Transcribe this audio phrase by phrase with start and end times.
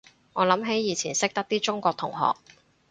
[0.33, 2.33] 我諗起以前識得啲中國同學